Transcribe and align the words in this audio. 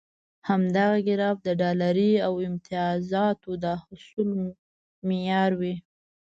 همدغه 0.47 0.97
ګراف 1.07 1.37
د 1.47 1.49
ډالري 1.61 2.11
امتیازاتو 2.47 3.51
د 3.63 3.65
حصول 3.83 4.29
معیار 5.07 5.51
وي. 5.59 5.75